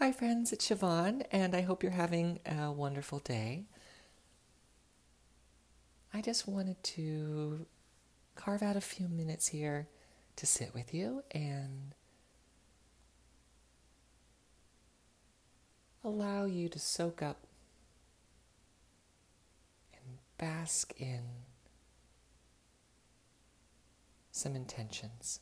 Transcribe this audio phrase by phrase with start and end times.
[0.00, 3.66] Hi, friends, it's Siobhan, and I hope you're having a wonderful day.
[6.12, 7.66] I just wanted to
[8.34, 9.86] carve out a few minutes here
[10.34, 11.94] to sit with you and
[16.02, 17.46] allow you to soak up
[19.92, 21.22] and bask in
[24.32, 25.38] some intentions.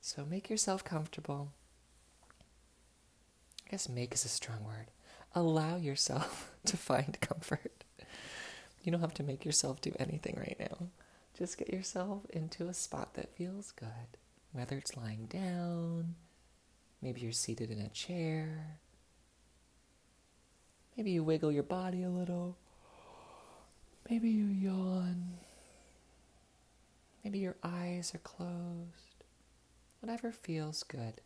[0.00, 1.52] So make yourself comfortable.
[3.70, 4.86] I guess make is a strong word.
[5.32, 7.84] Allow yourself to find comfort.
[8.82, 10.88] You don't have to make yourself do anything right now.
[11.38, 14.18] Just get yourself into a spot that feels good,
[14.50, 16.16] whether it's lying down,
[17.00, 18.78] maybe you're seated in a chair,
[20.96, 22.56] maybe you wiggle your body a little,
[24.10, 25.34] maybe you yawn,
[27.22, 29.22] maybe your eyes are closed,
[30.00, 31.20] whatever feels good.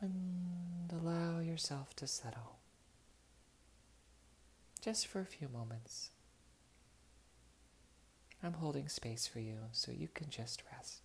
[0.00, 2.58] and allow yourself to settle
[4.82, 6.10] just for a few moments.
[8.42, 11.00] I'm holding space for you so you can just rest.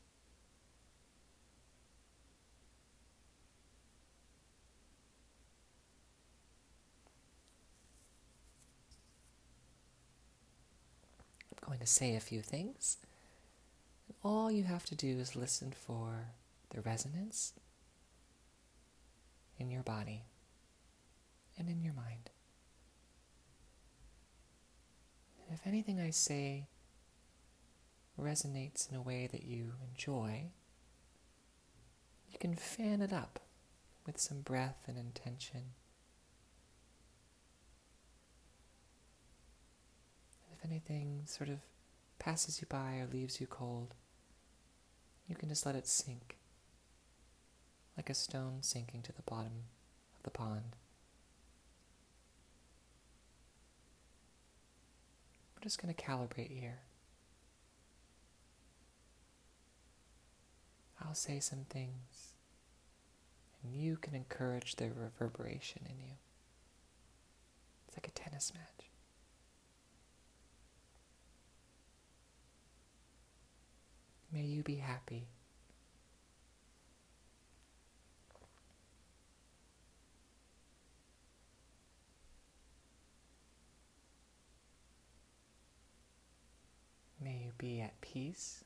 [11.49, 12.97] I'm going to say a few things.
[14.21, 16.25] All you have to do is listen for
[16.71, 17.53] the resonance
[19.57, 20.23] in your body
[21.61, 22.31] and in your mind.
[25.45, 26.67] And if anything I say
[28.19, 30.49] resonates in a way that you enjoy,
[32.31, 33.39] you can fan it up
[34.07, 35.61] with some breath and intention.
[40.43, 41.59] And if anything sort of
[42.17, 43.93] passes you by or leaves you cold,
[45.27, 46.37] you can just let it sink
[47.95, 49.65] like a stone sinking to the bottom
[50.17, 50.75] of the pond.
[55.61, 56.79] We're just going to calibrate here.
[60.99, 62.33] I'll say some things,
[63.61, 66.13] and you can encourage the reverberation in you.
[67.87, 68.87] It's like a tennis match.
[74.33, 75.27] May you be happy.
[87.23, 88.63] May you be at peace.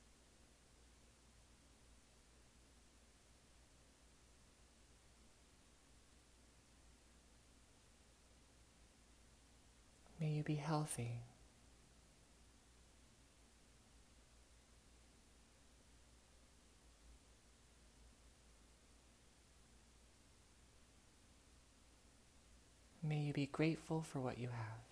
[10.18, 11.20] May you be healthy.
[23.04, 24.86] May you be grateful for what you have.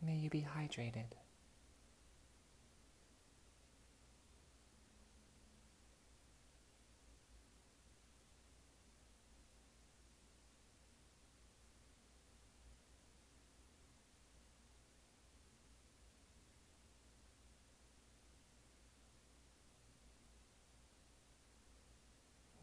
[0.00, 1.04] May you be hydrated.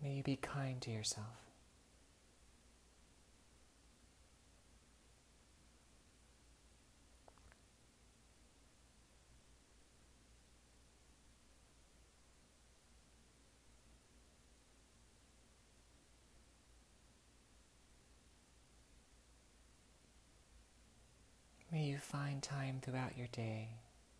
[0.03, 1.25] May you be kind to yourself.
[21.71, 23.69] May you find time throughout your day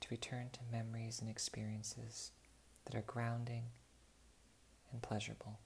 [0.01, 2.31] to return to memories and experiences
[2.85, 3.65] that are grounding
[4.91, 5.59] and pleasurable.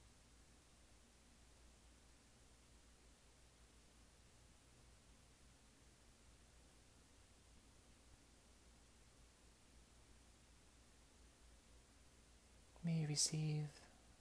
[12.84, 13.68] May you receive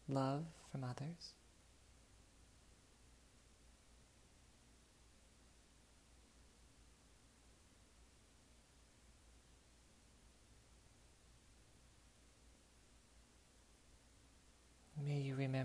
[0.07, 1.33] love from others.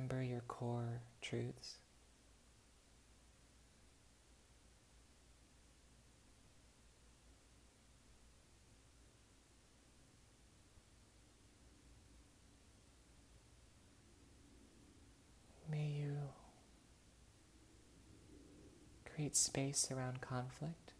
[0.05, 1.77] remember your core truths?
[15.71, 16.17] May you
[19.15, 20.93] create space around conflict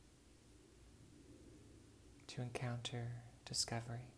[2.29, 3.09] to encounter
[3.45, 4.15] discovery.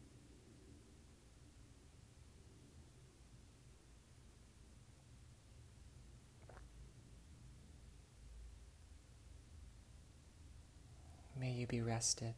[11.73, 12.35] You be rested.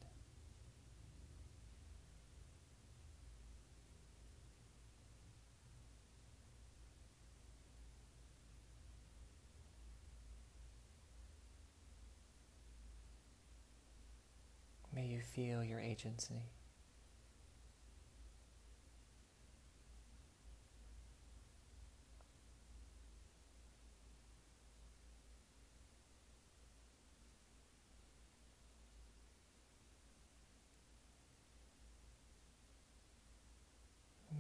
[14.94, 16.42] May you feel your agency.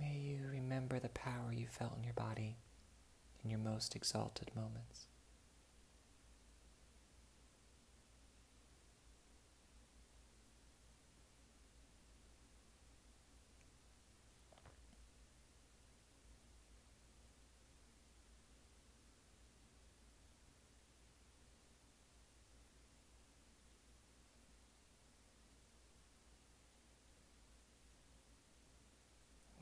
[0.00, 1.08] May you remember the
[1.48, 2.56] power you felt in your body
[3.44, 5.06] in your most exalted moments.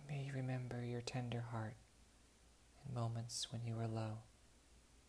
[0.08, 1.76] May you remember your tender heart
[2.86, 4.18] in moments when you are low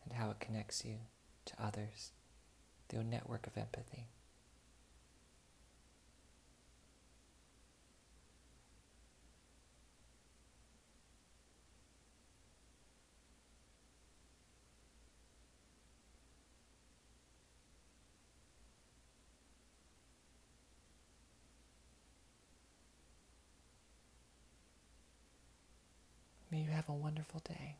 [0.05, 0.95] and how it connects you
[1.43, 2.11] to others
[2.87, 4.05] through a network of empathy.
[26.49, 27.77] May you have a wonderful day.